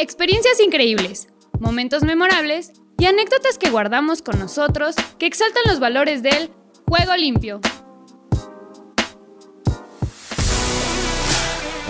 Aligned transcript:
Experiencias 0.00 0.60
increíbles, 0.60 1.26
momentos 1.58 2.04
memorables 2.04 2.70
y 2.98 3.06
anécdotas 3.06 3.58
que 3.58 3.68
guardamos 3.68 4.22
con 4.22 4.38
nosotros 4.38 4.94
que 5.18 5.26
exaltan 5.26 5.64
los 5.66 5.80
valores 5.80 6.22
del 6.22 6.52
juego 6.86 7.16
limpio. 7.16 7.60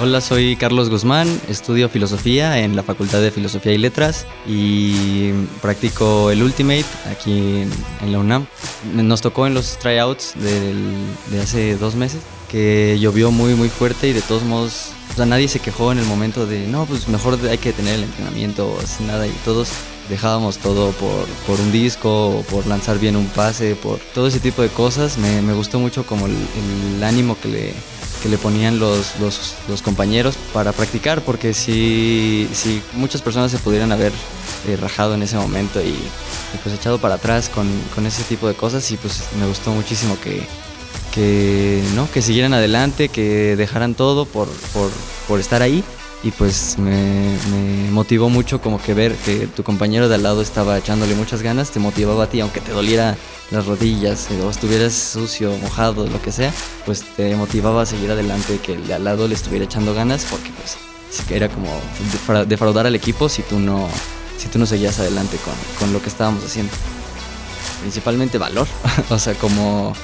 Hola, 0.01 0.21
soy 0.21 0.55
Carlos 0.55 0.91
Guzmán, 0.91 1.29
estudio 1.49 1.89
filosofía 1.89 2.61
en 2.61 2.77
la 2.77 2.85
Facultad 2.85 3.21
de 3.21 3.33
Filosofía 3.33 3.73
y 3.73 3.79
Letras 3.79 4.27
y 4.47 5.33
practico 5.61 6.31
el 6.31 6.41
Ultimate 6.41 6.85
aquí 7.11 7.67
en, 8.01 8.13
la 8.13 8.21
UNAM. 8.21 8.47
Nos 8.95 9.21
tocó 9.23 9.49
en 9.49 9.55
los 9.55 9.77
tryouts 9.79 10.35
de 10.37 11.41
hace 11.41 11.77
dos 11.77 11.97
meses 11.97 12.21
que 12.49 12.97
llovió 13.01 13.33
muy 13.33 13.55
muy 13.55 13.69
fuerte 13.69 14.09
y 14.09 14.13
de 14.13 14.23
todos 14.23 14.45
modos, 14.45 14.93
o 15.13 15.17
sea, 15.17 15.27
nadie 15.27 15.49
se 15.49 15.59
quejó 15.59 15.91
en 15.91 15.99
el 15.99 16.05
momento 16.05 16.47
de, 16.47 16.69
no, 16.69 16.87
pues 16.87 17.09
mejor 17.09 17.37
hay 17.51 17.59
que 17.59 17.73
tener 17.73 17.97
el 17.97 18.05
entrenamiento 18.05 18.69
o 18.69 19.03
nada 19.05 19.27
y 19.27 19.33
todos 19.45 19.71
dejábamos 20.09 20.59
todo 20.59 20.93
por, 20.93 21.27
por, 21.45 21.61
un 21.61 21.73
disco 21.73 22.45
por 22.51 22.69
lanzar 22.69 23.01
bien 23.01 23.17
un 23.17 23.27
pase, 23.27 23.75
por 23.75 23.99
todo 24.15 24.29
ese 24.29 24.39
tipo 24.39 24.63
de 24.63 24.69
cosas. 24.69 25.19
Me, 25.19 25.43
me 25.43 25.55
gustó 25.55 25.81
mucho 25.81 26.07
como 26.07 26.27
el, 26.27 26.37
el 26.97 27.03
ánimo 27.03 27.37
que 27.43 27.49
le, 27.49 27.75
que 28.23 28.29
le 28.29 28.39
ponían 28.39 28.79
los, 28.79 29.19
los, 29.21 29.55
los, 29.69 29.83
compañeros 29.83 30.37
para 30.53 30.73
practicar, 30.73 31.23
porque 31.23 31.55
si, 31.55 32.49
si 32.53 32.83
muchas 32.95 33.23
personas 33.23 33.51
se 33.51 33.59
pudieran 33.59 33.93
haber 33.93 34.13
eh, 34.67 34.77
rajado 34.77 35.15
en 35.15 35.23
ese 35.23 35.37
momento 35.37 35.81
y, 35.81 35.89
y, 35.89 36.59
pues 36.63 36.75
echado 36.75 36.99
para 36.99 37.15
atrás 37.15 37.49
con, 37.49 37.69
con 37.95 38.07
ese 38.07 38.23
tipo 38.25 38.49
de 38.49 38.55
cosas 38.55 38.91
y 38.91 38.97
pues 38.97 39.25
me 39.39 39.47
gustó 39.47 39.71
muchísimo 39.71 40.19
que, 40.21 40.43
que, 41.15 41.83
¿no? 41.95 42.11
que 42.11 42.23
siguieran 42.23 42.55
adelante, 42.55 43.09
que 43.09 43.57
dejaran 43.57 43.95
todo 43.95 44.27
por, 44.27 44.49
por, 44.73 44.91
por 45.27 45.41
estar 45.41 45.63
ahí. 45.63 45.85
Y 46.23 46.33
pues 46.33 46.79
me, 46.79 47.37
motivó 47.93 48.29
mucho 48.29 48.61
como 48.61 48.83
que 48.83 48.93
ver 48.93 49.15
que 49.17 49.47
tu 49.47 49.63
compañero 49.63 50.09
de 50.09 50.17
al 50.17 50.25
lado 50.25 50.43
estaba 50.43 50.77
echándole 50.77 51.15
muchas 51.15 51.43
ganas, 51.43 51.71
te 51.71 51.79
motivaba 51.79 52.25
a 52.25 52.27
ti, 52.29 52.41
aunque 52.41 52.61
te 52.61 52.73
doliera 52.73 53.17
las 53.51 53.67
rodillas 53.67 54.29
eh, 54.31 54.41
o 54.43 54.51
estuvieras 54.51 54.95
sucio, 54.95 55.57
mojado, 55.59 56.07
lo 56.07 56.21
que 56.21 56.33
sea, 56.33 56.53
pues 56.85 57.05
te 57.17 57.35
motivaba 57.37 57.83
a 57.83 57.87
seguir 57.87 58.11
adelante, 58.11 58.59
que 58.59 58.75
el 58.75 58.87
de 58.87 58.95
al 58.95 59.05
lado 59.05 59.29
le 59.29 59.35
estuviera 59.35 59.65
echando 59.65 59.95
ganas, 59.95 60.27
porque 60.29 60.51
pues 60.51 60.77
era 61.31 61.49
como 61.49 61.69
defraudar 62.47 62.87
al 62.87 62.95
equipo 62.95 63.29
si 63.29 63.43
tú 63.43 63.59
no, 63.59 63.89
si 64.37 64.49
tú 64.49 64.59
no 64.59 64.67
seguías 64.67 64.99
adelante 64.99 65.39
con, 65.39 65.55
con 65.79 65.93
lo 65.93 66.03
que 66.03 66.09
estábamos 66.09 66.45
haciendo. 66.45 66.73
Principalmente 67.81 68.39
valor, 68.39 68.67
o 69.09 69.19
sea, 69.19 69.35
como 69.35 69.95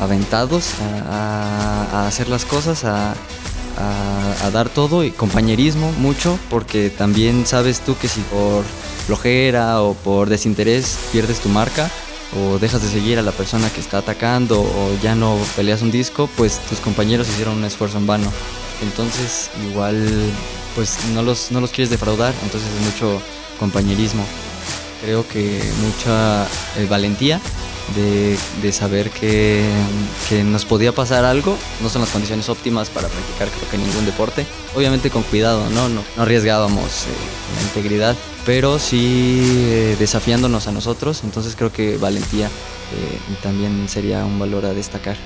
aventados 0.00 0.70
a, 1.10 1.86
a, 1.92 2.06
hacer 2.08 2.28
las 2.28 2.44
cosas, 2.44 2.84
a, 2.84 3.14
a, 3.78 4.50
dar 4.50 4.68
todo 4.68 5.04
y 5.04 5.10
compañerismo 5.10 5.90
mucho, 5.92 6.38
porque 6.50 6.90
también 6.90 7.46
sabes 7.46 7.80
tú 7.80 7.96
que 7.96 8.08
si 8.08 8.20
por 8.20 8.64
flojera 9.06 9.82
o 9.82 9.94
por 9.94 10.28
desinterés 10.28 10.98
pierdes 11.10 11.40
tu 11.40 11.48
marca 11.48 11.90
o 12.36 12.58
dejas 12.58 12.82
de 12.82 12.88
seguir 12.88 13.18
a 13.18 13.22
la 13.22 13.32
persona 13.32 13.70
que 13.70 13.80
está 13.80 13.98
atacando 13.98 14.60
o 14.60 14.98
ya 15.02 15.14
no 15.14 15.36
peleas 15.56 15.82
un 15.82 15.90
disco, 15.90 16.28
pues 16.36 16.58
tus 16.68 16.80
compañeros 16.80 17.28
hicieron 17.28 17.56
un 17.56 17.64
esfuerzo 17.64 17.98
en 17.98 18.06
vano. 18.06 18.30
Entonces 18.82 19.50
igual 19.70 20.06
pues 20.74 20.98
no 21.14 21.22
los, 21.22 21.50
no 21.50 21.60
los 21.60 21.70
quieres 21.70 21.90
defraudar, 21.90 22.34
entonces 22.42 22.68
es 22.70 22.92
mucho 22.92 23.22
compañerismo. 23.58 24.24
Creo 25.02 25.26
que 25.26 25.60
mucha 25.82 26.44
eh, 26.76 26.86
valentía 26.88 27.40
de, 27.94 28.38
de 28.60 28.72
saber 28.72 29.10
que, 29.10 29.68
que, 30.28 30.44
nos 30.44 30.64
podía 30.64 30.92
pasar 30.92 31.24
algo. 31.24 31.56
No 31.80 31.88
son 31.88 32.02
las 32.02 32.10
condiciones 32.10 32.48
óptimas 32.48 32.88
para 32.88 33.08
practicar 33.08 33.48
creo 33.48 33.70
que 33.70 33.78
ningún 33.78 34.06
deporte. 34.06 34.46
Obviamente 34.74 35.10
con 35.10 35.22
cuidado, 35.22 35.68
no, 35.70 35.88
no, 35.88 36.02
no 36.16 36.22
arriesgábamos 36.22 37.04
eh, 37.04 37.56
la 37.56 37.62
integridad, 37.62 38.16
pero 38.46 38.78
sí 38.78 39.40
eh, 39.66 39.96
desafiándonos 39.98 40.66
a 40.66 40.72
nosotros. 40.72 41.22
Entonces 41.24 41.56
creo 41.56 41.72
que 41.72 41.96
valentía 41.98 42.46
eh, 42.46 43.18
también 43.42 43.88
sería 43.88 44.24
un 44.24 44.38
valor 44.38 44.66
a 44.66 44.74
destacar. 44.74 45.16